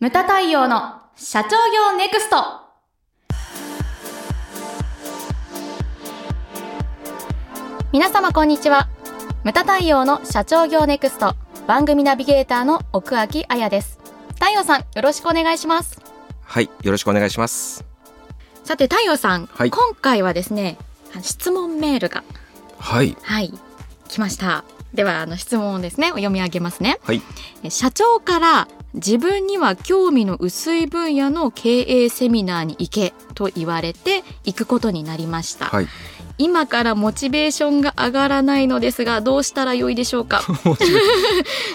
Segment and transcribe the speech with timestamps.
[0.00, 2.36] ムタ太陽の社長業ネクスト。
[7.92, 8.88] 皆様こんにちは。
[9.44, 11.36] ムタ太陽の社長業ネクスト。
[11.66, 13.98] 番組ナビゲーターの奥脇彩です。
[14.36, 16.00] 太陽さんよろしくお願いします。
[16.44, 17.84] はい、よろしくお願いします。
[18.64, 19.70] さて太陽さん、はい。
[19.70, 20.78] 今回はですね
[21.20, 22.24] 質問メールが
[22.78, 23.52] はい、はい
[24.08, 24.64] 来ました。
[24.94, 26.98] ではあの質問をですねお読み上げますね。
[27.02, 27.20] はい、
[27.62, 35.86] え社長から自分には興味の薄い分野の経営セミナーに行けと言われて行くことになりました、はい。
[36.40, 40.38] 今からモチベーションが上がらないのですがどうしたらよいでしょうか？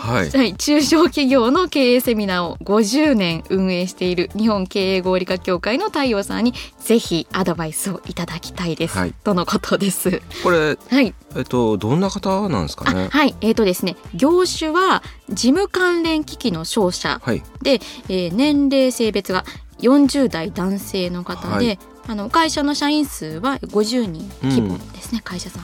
[0.02, 9.14] はい、 はい、中小企業の経営セミナーを50年運営している日本経営合理化協会の太陽さんにぜひアドバイスをいただきたいです、はい。
[9.24, 10.20] とのことです。
[10.44, 13.10] これ、はい、えっと、どんな方なんですかあね？
[13.12, 17.22] はい、えーとですね、業種は事務関連機器の商社。
[17.24, 19.46] はい、で、えー年齢性別が
[19.82, 25.64] 40代男性の方で、はいあの会社の社員数は50人規模ですね、会社さん。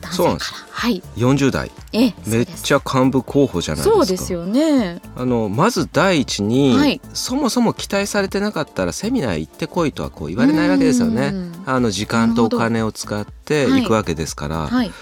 [0.00, 0.38] 男性から。
[0.70, 1.02] はい。
[1.16, 3.96] 四十代、ええめっちゃ幹部候補じゃないですか。
[3.96, 4.32] そうです。
[4.32, 5.00] よね。
[5.16, 7.00] あの、まず第一に、はい。
[7.14, 11.30] そもそも期待されてなかったらセミナー行ってこいとはこう言われないわけですよね。
[11.32, 11.62] うん。
[11.66, 14.66] あの時間とお金を使って行くわけですから。
[14.68, 14.92] はい。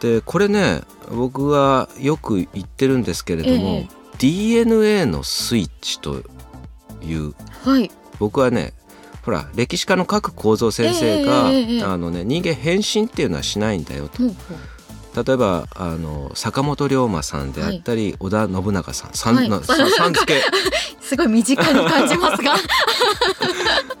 [0.00, 3.88] で、これね、僕はよく言ってるんですけれども、ええ。
[4.18, 6.22] DNA のスイッチと
[7.02, 7.90] いうはい。
[8.18, 8.72] 僕はね
[9.24, 14.18] ほら歴史家の各構造先生が、ええええええあのね人間変身っていうのはしないんだよと。
[14.18, 15.24] ほうほう。
[15.24, 19.12] 例えばあの坂本龍馬さんであったり、織田信長さん。
[19.12, 19.48] さん、はい。
[19.48, 20.42] なささん付け
[21.00, 22.54] すごい身近に感じますが。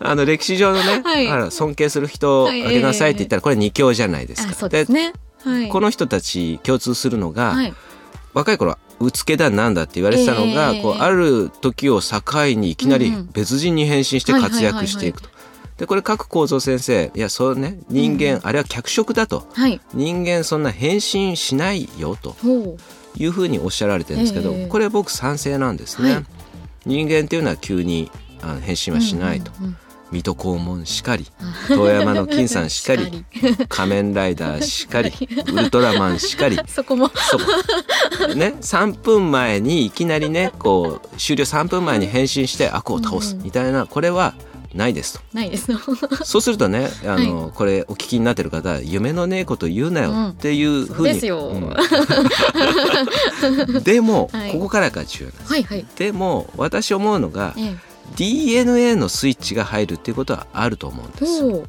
[0.00, 1.28] あの歴史上のね、はい。
[1.28, 4.68] あら尊敬する人をあげなさいって言ったらこれ二強じゃないですか。
[4.68, 5.12] ですね。
[5.44, 5.68] はい。
[5.68, 7.74] この人たち共通するのが、はい。
[8.34, 10.82] 若い頃はうつけだなんだって言われてたのが、ええ。
[10.82, 12.20] こうある時を境
[12.56, 13.30] にいきなりうんうん。
[13.32, 15.28] 別人に変身して活躍していくと。
[15.78, 19.46] でこれ各構造先生いやそうね人間、あれは脚色だと。
[19.52, 19.80] はい。
[19.92, 22.76] 人間そんな変身しないよとほ
[23.16, 24.66] いうふうにおっしゃられてるんですけど、ええ。
[24.68, 26.14] これ僕賛成なんですね。
[26.14, 26.24] はい。
[26.86, 28.10] 人間っていうのは急に
[28.42, 29.76] あの変身うはしないと、うんうんうん
[30.14, 31.26] 水戸黄門しかり
[31.68, 33.24] 遠山の金さんしかり
[33.68, 35.12] 仮面ライダーしかり
[35.52, 36.58] ウルトラマンしかり。
[36.68, 37.08] そこも。
[37.08, 37.44] そこ。
[38.34, 43.36] ね3分前にいきなりねこう終了3分前に変身して悪を倒す。
[43.42, 44.34] みたいなこれは
[44.72, 45.20] ないですと。
[45.32, 45.68] ないです。
[46.24, 51.48] そうするとねあの、これお聞きになってる方夢のねえこと言うなよっていうふうに、ですよ。
[51.48, 51.74] うん。
[53.82, 54.52] でも、はい。
[54.52, 55.52] ここからが重要なんです。
[55.52, 55.86] はいはい。
[55.96, 57.76] でも私思うのがえ
[58.16, 61.68] DNA のスイッチが入るっていうことはあると思うんえです。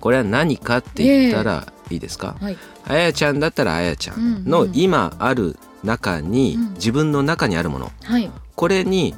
[0.00, 2.56] これは何かって言ったらいいですか、はい。
[2.86, 4.72] あやちゃんだったらあやちゃんうんのうん。
[4.74, 6.74] 今ある中に、うん。
[6.74, 7.92] 自分の中にあるもの。
[8.02, 8.30] はい。
[8.54, 9.14] これに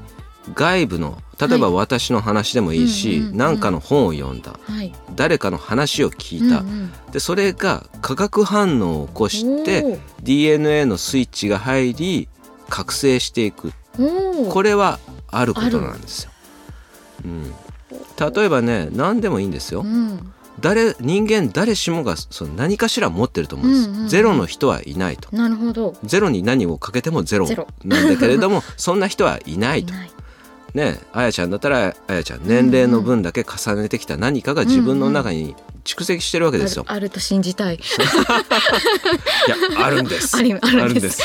[0.55, 4.59] 外部の例えばは私の話でもいいし、うんうんうん何かの本を読んだ。
[4.63, 4.93] はい。
[5.15, 12.29] 誰かの話を聞いた、うんでそれが化学反応を起こしうんて DNA のスイッチが入り
[12.69, 13.73] 覚醒していく。
[14.51, 16.31] これはあることなんですよ。
[17.25, 17.45] うん、
[18.35, 19.83] 例えばね何でもいいんですよ。
[19.83, 20.33] うん。
[20.61, 24.09] 誰人間誰しもがその何かしら持ってると思うんです、うんうんうん。
[24.09, 25.35] ゼロの人はいないと。
[25.35, 25.97] なるほど。
[26.05, 27.47] ゼロに何をかけてもゼロ
[27.85, 29.93] なんだけれども そんな人はいないと。
[29.93, 30.11] ない。
[30.75, 37.77] ねあやちゃんだったらあやちゃん年齢の分だけ重ねてきた何かが自分の中に蓄積してるわけですよ、あるあると信じたい。
[37.81, 37.81] い
[39.49, 40.37] やあるんです。
[40.37, 41.23] あるんです。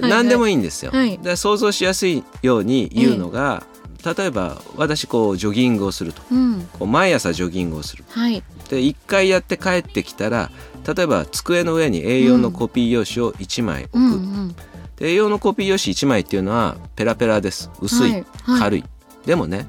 [0.00, 1.18] 何でもいいんですよ、はい。
[1.18, 3.64] で想像しやすいように言うのが、
[4.04, 6.20] 例えば私こうジョギングをすると。
[6.30, 6.68] うん。
[6.78, 8.42] こう毎朝ジョギングをするはい。
[8.68, 10.50] で1回やって帰ってきたら
[10.86, 14.48] 例えば机の上に A4 のコピー用紙を1枚置く、うんうん。
[14.96, 17.70] で A4 のコピー用紙1枚っていうのはペラペラです。
[17.80, 18.24] 薄い、はい。
[18.42, 18.60] はい。
[18.60, 18.84] 軽い。
[19.24, 19.66] でもね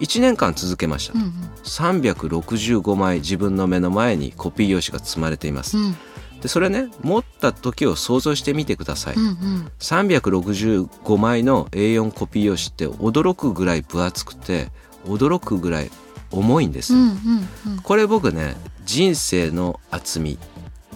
[0.00, 1.32] 1年間続けました、うんうん。
[1.64, 5.96] 365枚自分の目の前にコピー用紙が積まれています、うん
[6.40, 9.72] でそれね持った時を想像してみてください、うんうん。
[9.78, 14.68] 365枚の A4 コピー用紙って驚くぐらい分厚くて
[15.06, 15.90] 驚くぐらい
[16.30, 17.80] 重いんです、うんうんうん。
[17.82, 20.38] これ僕ね人生の厚み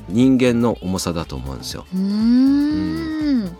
[0.08, 1.86] 人間の重さだと思うんですよ。
[1.94, 3.56] うーん。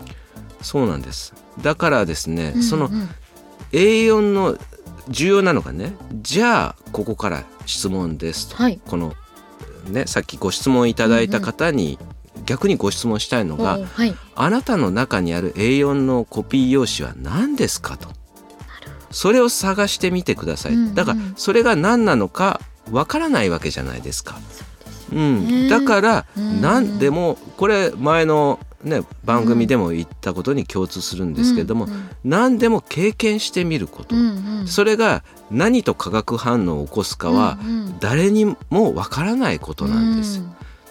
[0.63, 1.33] そうなんです。
[1.63, 2.91] だからですね、うんその
[3.73, 4.59] A4 の
[5.09, 8.81] 重要なのがねじゃあここから質問ですと、はい。
[8.87, 9.15] この
[9.89, 11.99] ねさっきご質問いただいた方に
[12.45, 14.15] 逆にご質問したいのが、はい。
[14.35, 18.09] あなたの中にある A4 のコピー用紙は何ですかと。
[19.11, 20.95] それを探してみてください、うんうん。
[20.95, 22.61] だからそれが何なのか
[22.91, 24.39] わからないわけじゃないですか。
[25.13, 26.61] うん、だから、うん。
[26.61, 34.67] なんでもこれ前のね番組でも言ったことに共通するんですけれども、うん何でも経験してみること、うんうん。
[34.67, 37.99] それが何と化学反応を起こすかはうんうん。
[37.99, 40.39] 誰にもわからないことなんです。
[40.39, 40.45] よ。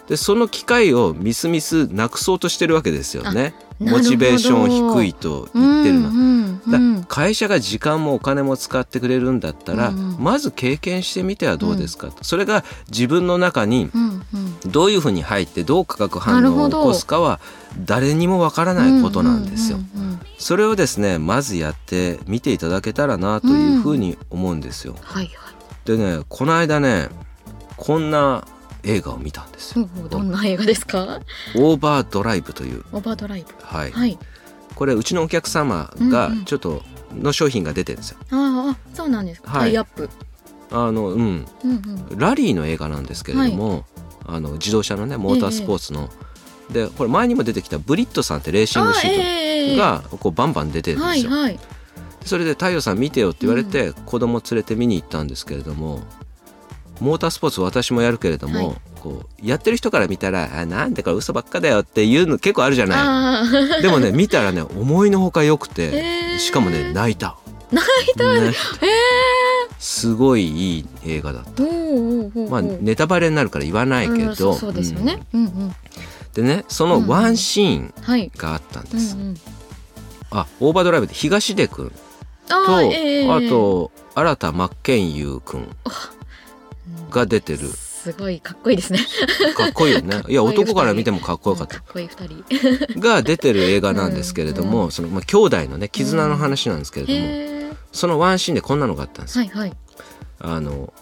[0.08, 3.54] でその機会をみすみすなくそうとしてるわけですよね。
[3.78, 6.08] モチベーション低いと言ってるの。
[6.08, 6.89] うんうんうん。
[6.89, 10.22] だ会社が時間もお金も使ってくれるんだったら、うんうん。
[10.22, 12.12] まず経験してみてはどうですか？
[12.12, 14.70] と、それが自分の中にうんうん。
[14.70, 17.40] どういうふうに入ってどう化学反応を起こすかは
[17.84, 19.78] 誰にもわからないことなんですよ。
[19.78, 20.20] うんうんうんうん。
[20.38, 24.94] それをですねまずやってみていただけたらなというふうに思うんですよ。
[25.02, 25.54] はいはい。
[25.84, 27.08] でねこの間ね
[27.76, 28.46] こんな
[28.84, 29.88] 映画を見たんですよ。
[30.08, 31.20] どんな映画ですか？
[31.56, 33.52] オーバードライブという、オーバードライブ。
[33.62, 33.90] はい。
[33.90, 34.16] はい。
[34.74, 36.44] これうちのお客様がうんうん。
[36.44, 36.82] ちょっと
[37.14, 38.18] の商品が出てるんですよ。
[38.30, 39.60] ああそうなんですか、はい。
[39.60, 40.08] タイアップ。
[40.70, 41.46] あのうん。
[41.64, 41.70] うん
[42.10, 42.18] うん。
[42.18, 43.84] ラリーの映画なんですけれども、
[44.26, 46.10] あの自動車のねモータースポーツの、
[46.70, 51.30] でこれ前にも出てきたブリットさんってレーシングシートええがこうバンバン出てるんですよ。
[51.30, 51.58] はいはい。
[52.24, 56.02] それで太陽さん見てよって言われて、子供連れて見に行ったんですけれども
[57.00, 62.98] モータースポーツ私もやるけれども、はいこうやってる人から見たら「あなんでか嘘ばっかだよ」っていうの結構あるじゃない。
[62.98, 63.42] あ
[63.78, 66.38] あでもね見たらね思いのほか良くて、へー。
[66.38, 67.36] しかもね泣いた。
[67.72, 68.32] 泣いた。
[68.34, 68.52] ねえ
[69.78, 71.62] すごいいい映画だった。
[72.50, 75.74] まあネタバレになるから言わないけど、うんそうですよね、うん、うん
[76.34, 78.30] でねそのワンシーンはい。
[78.36, 79.34] があったんうんです、うん
[80.32, 81.90] あオーバードライブで東出君
[82.48, 85.68] あとあ,、ーええと新田真剣佑君
[87.10, 87.68] が出てる
[88.02, 88.98] すごいかっこいいですね。
[89.54, 90.22] かっこいいよね。
[90.26, 91.76] いや男から見てもかっこよかった。
[91.76, 92.44] かっこいい二人。
[92.98, 99.76] が出てる映画なんですけれども、そのまあ兄弟のね絆の話なんですけれども、へえそのワンシーンでこんなのがあったんですよ、はいはい。
[100.38, 100.92] あの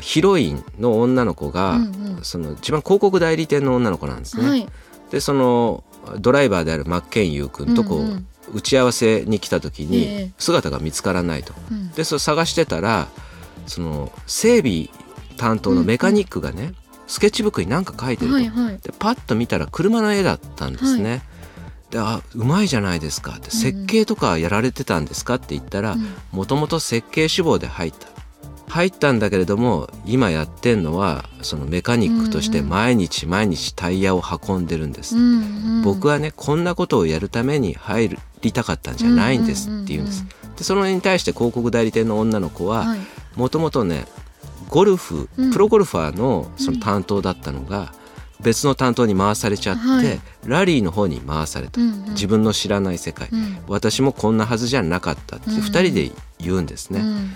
[0.00, 2.22] ヒロインの女の子が、うんうん。
[2.22, 4.68] その一番広告代理店の女の子なんですね、はい。
[5.10, 5.82] でその
[6.20, 8.26] ドライバーである真剣佑君とこう、うんうん。
[8.54, 10.24] 打ち合わせに来た時ええ。
[10.26, 11.52] に姿が見つからないと。
[11.72, 11.90] うん。
[11.90, 13.08] でそれ探してたら
[13.66, 14.88] その整備
[15.36, 16.74] 担当のメカニックがね、
[17.06, 18.78] スケッチブックに何か書いてると、はいはい。
[18.78, 21.22] でパッと見たら車の絵だったんですね。
[21.90, 23.32] であうまいじゃないですか。
[23.36, 26.06] って設計とかやられてたんですかって言ったらうん。
[26.32, 28.08] もともと設計志望で入った。
[28.68, 35.82] 入ったんだけれども今やってんのはそのメカニックとして毎日毎日タイヤを運んでるんです、うんうん。
[35.82, 40.24] 僕はねこんなことをやるために入りたかったんじゃないんですって言うんです、
[40.56, 43.00] でその絵に対して広告代理店の女の子ははい。
[43.36, 44.04] もともとね
[44.68, 45.52] ゴルフうん。
[45.52, 47.92] プロゴルファーのその担当だったのが
[48.40, 50.20] 別の担当に回されちゃって、はい。
[50.44, 52.10] ラリーの方に回された、うんうん。
[52.10, 53.58] 自分の知らない世界、うん。
[53.68, 55.56] 私もこんなはずじゃなかったってうん。
[55.58, 57.00] 2人で言うんですね。
[57.00, 57.30] うんうん。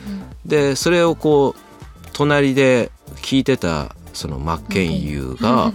[0.44, 5.72] でそれをこう隣で聞いてたその真剣佑が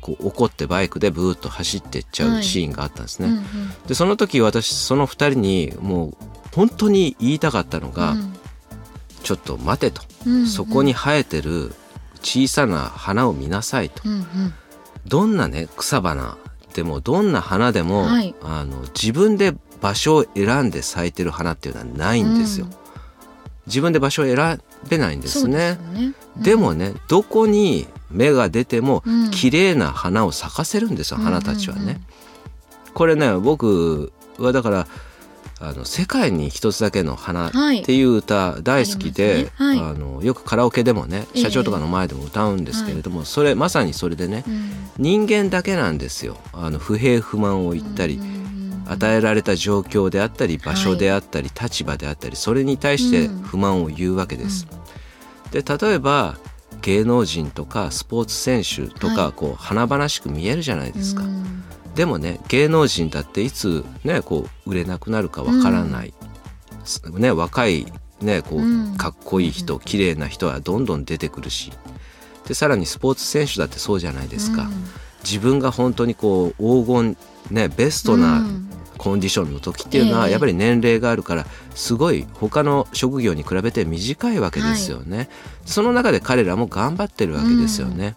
[0.00, 3.28] こう怒ってバイクでブーッと走っていっちゃうシーンがあったんですね。
[3.28, 3.42] うんうん。
[3.86, 6.16] でその時私その2人にもう
[6.54, 8.14] 本当に言いたかったのが、
[9.24, 10.46] ちょっと待てと、うんうん。
[10.46, 11.72] そこに生えてる
[12.22, 14.02] 小さな花を見なさいと。
[14.04, 14.24] うんうん。
[15.06, 16.36] どんなね草花
[16.74, 18.34] でもどんな花でも、はい。
[18.42, 22.66] あの自分で場所を選んで咲いてる花っていうのはないんですよ。
[22.66, 22.72] うん。
[23.66, 25.52] 自分で場所を選べないんですね。
[25.52, 26.14] ですよね。
[26.36, 29.30] でもねどこに芽が出てもうん。
[29.30, 31.82] 綺麗な花を咲かせるんですよ、花たちはね。
[31.82, 31.88] うん。
[31.88, 32.06] うんうん
[32.94, 34.86] これね僕はだから
[35.60, 37.82] あの世界に一つだけの花はい。
[37.82, 39.80] っていう歌大好きで、ありますね。
[39.80, 41.42] あのよくカラオケでもねええ。
[41.42, 44.70] 社長とかの前でも歌うんですけれども、それまさにそれでねうん。
[44.98, 46.36] 人間だけなんですよ。
[46.52, 48.22] あの不平不満を言ったり、うん。
[48.22, 48.44] うんうん
[48.86, 54.66] 与えられた状況であったり場所であったり、立場であったりそれに対して不満を言うわけです。
[55.52, 56.36] で例えば
[56.82, 59.32] 芸能人とかスポーツ選手とか、はい。
[59.32, 61.24] こう華々しく見えるじゃないですか。
[61.94, 66.12] うんでもね芸能人だっていつねこう売れなくなるかわからない、
[66.84, 67.86] すね若い
[68.20, 68.96] ねこう、うん。
[68.96, 71.72] かっこいい人綺麗な人はどんどん出てくるし。
[72.46, 74.84] でさらにスポーツ選手だってそうじゃないですか、うん。
[75.22, 77.16] 自分が本当にこう黄金
[77.50, 78.68] ねベストうなん。
[78.96, 80.32] コンディションの時っていうのはええ。
[80.32, 85.28] やっぱり年齢があるからすごい他の職業に比べて短いわけですよね、
[85.66, 88.14] その中で彼らも頑張ってるわけですよね、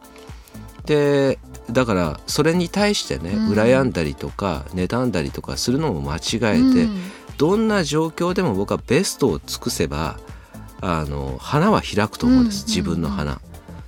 [0.86, 1.40] で
[1.78, 3.54] だからそれに対してねうん。
[3.54, 7.00] 羨んだりとか妬んだりとかするのも間違えて、うん。
[7.38, 10.18] どんな状況でも僕はベストを尽くせば
[10.82, 13.40] あの花は開くと思うんです、うん自分の花。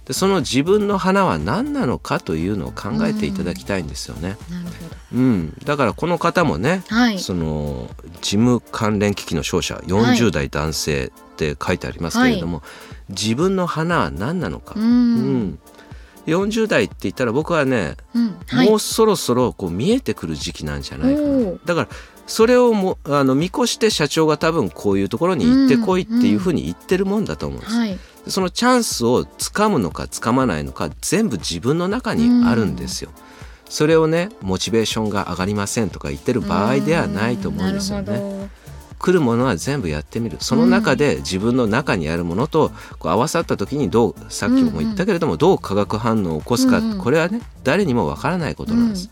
[0.05, 4.38] でその自分の花は何なのかというのを考えていただきたいんですよね。
[4.51, 4.65] なる
[5.12, 7.19] ほうん、だからこの方もね、どはい。
[7.19, 7.89] その
[8.22, 12.62] 事務関連機器の商社40代男性って書いてありますけれども、
[13.10, 15.60] 自分の花は何なのか、ううんん
[16.29, 18.69] 40代って言ったら僕はね、うんはい。
[18.69, 21.51] もうそろそろこう見えてくる時期なんじゃないかな。
[21.65, 21.88] だから
[22.27, 27.98] それをもあの見越して社長が多分こういうところに行ってこいっていうふうに言ってるもんだと思うんです、はい。
[28.27, 33.12] そのチャンスをつかむのかつかまないのか全部自分の中にあるんですよ、
[33.69, 38.50] それをねモチベーションが上がりませんとか言ってる場合ではないと思うんですよなるねほ
[39.00, 40.38] 来るものは全部やってみる。
[40.41, 49.10] その中で自分の中にあるものとこう合わさった時にどうさっきも言ったけれども、どう化学反応を起こすか、これはね誰にもわからないことなんです、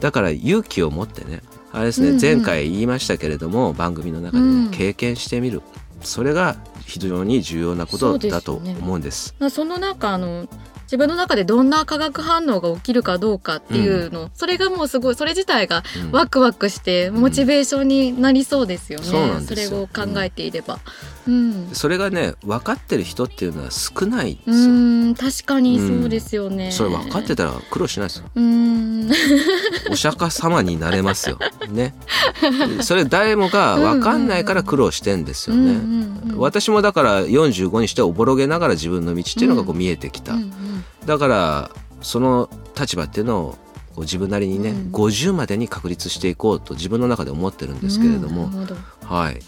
[0.00, 4.70] だから勇気を持ってねあれですね、前回言いましたけれども番組の中でね、うん。
[4.70, 5.62] 経験してみる。
[6.00, 9.34] それが非常に重要なことだと思うんです。
[9.40, 10.46] どその中あの
[10.94, 16.12] 自分の中でどんな化学反応が起きるかどうかっていうの、それがもうすごいそれ自体がうん。
[16.12, 19.68] ワクワクしてモチベーションになりそうですよね、そうなんですよ。
[19.70, 20.78] それを考えていれば。
[21.26, 24.56] うん、それがね分かってる人っていうのは少ないう。
[24.56, 28.26] ん確かにそうですよね、それ分かってたら苦労しないですよ。
[28.32, 29.10] うん。
[29.90, 31.38] お釈迦様になれますよ。
[31.68, 31.92] ね。
[32.82, 35.62] それ誰もが分かんないから苦労してんですよね。
[35.62, 40.32] うんうんうん私もだから45にしておぼろげながら自分の道っていうのがこう見えてきた。
[40.32, 40.63] うんうん
[41.06, 41.70] だから
[42.02, 43.56] その立場っていうの
[43.96, 49.40] を自分なりにね、うん50までに確立していこうと自分の中で思ってるんですけれども、うんどはい。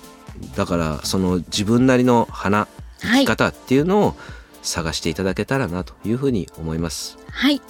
[0.57, 2.69] だからその自分なりの花
[3.01, 4.17] 生き方っていうのを
[4.63, 7.19] 探していただけたらなというふうに思います。
[7.31, 7.61] はい。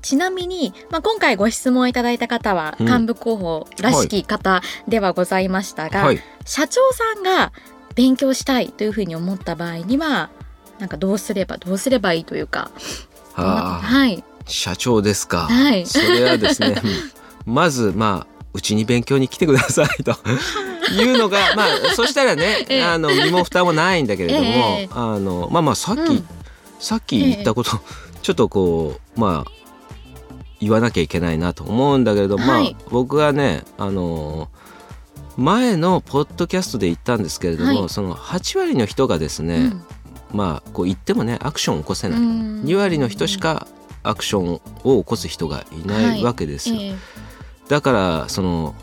[0.00, 6.20] ちなみに、まあ、今回ご質問いただいた方は、うん幹部候補らしき方ではございましたが、はい。
[6.44, 7.52] 社長さんが
[7.94, 10.30] 勉強したいというふうに思った場合には、
[10.78, 12.70] なんかどうすれば、どうすればいいというか。
[13.34, 14.22] ああ、はい。
[14.46, 15.46] 社長ですか。
[15.48, 15.86] はい。
[15.86, 16.80] それはですね、
[17.46, 20.16] う んまずまあうちに勉強に来てくださいと。
[20.92, 22.82] いうのがまあそしたらね、ええ。
[22.84, 24.88] あの身も蓋もないんだけれども、ええ。
[24.92, 26.28] あのまあまあさっき、うん。
[26.78, 27.80] さっき言ったこと、
[28.22, 29.50] ちょっとこうまあ
[30.60, 32.74] 言わなきゃいけないなと思うんだけれども、はい。
[32.74, 34.48] まあ僕はねあの
[35.36, 37.88] 前のポッドキャストで言ったんですけれども、はい。
[37.88, 39.72] その8割の人がですね、
[40.32, 43.66] まあこう言ってもねアクションを起こせない、2 2割の人しか
[44.02, 46.94] アクションを起こす人がいないわけですよ、ええ。
[47.68, 48.74] だからその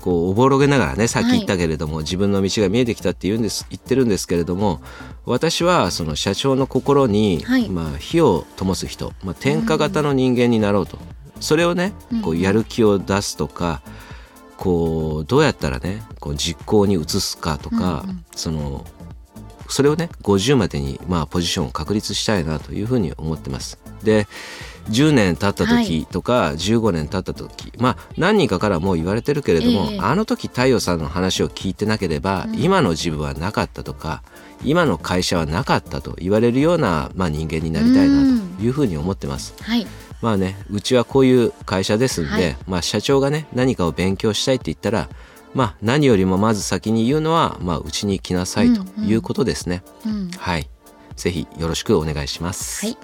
[0.00, 4.80] こうおぼろげながらねさっき言ったけれども、自分の道が見えてきたって言うんです言ってるんですけれども
[5.24, 7.68] 私はその社長の心に、はい。
[7.68, 10.98] まあ、火を灯す人、まあ、天下型の人間になろうと、
[11.40, 13.82] それをねこううんやる気を出すとか、
[14.56, 18.24] こうどうやったらねこう実行に移すかとか、うんうん。
[18.36, 18.84] その
[19.68, 23.78] それをね50までにまあポジションを確立したいなというふうに思ってます。
[24.02, 24.26] で
[24.90, 34.22] 10年経った時とか15年経った時、まあ何人かからもう言われてるけれども、ええあの時太陽さんの話を聞いてなければ、うん今の自分はなかったとか
[34.64, 38.22] 今の会社はなかったと言われるような、まあ、人間になりたいな
[38.56, 39.54] というふうに思ってます。
[39.62, 39.86] はい。
[40.20, 45.08] まあねうちはこういう会社ですんで、はいまあ社長がね何かを勉強したいって言ったら
[45.54, 49.82] まあ何よりもまず先に言うのはまあうちに来なさいということですね。
[50.06, 50.30] うん。
[50.36, 50.68] はい。
[51.16, 52.86] ぜひよろしくお願いします。
[52.86, 52.98] はい。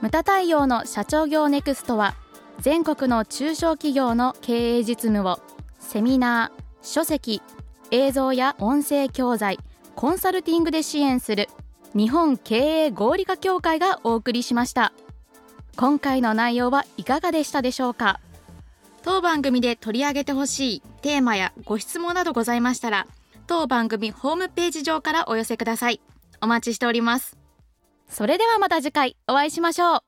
[0.00, 2.14] ムタ太陽の社長業ネクストは
[2.60, 5.38] 全国の中小企業の経営実務を
[5.78, 7.40] セミナー、書籍、
[7.90, 9.58] 映像や音声教材、
[9.94, 11.48] コンサルティングで支援する
[11.94, 14.92] 日本経営合理化協会がお送りしました
[15.76, 18.20] 今回の内容はいかがでしたでしょうか？
[19.06, 23.06] 当番組で取り上げてほしいテーマやご質問などございましたら、
[23.46, 26.00] 当番組ホームページ上からお寄せください。
[26.40, 27.38] お待ちしております。
[28.08, 30.05] それではまた次回お会いしましょう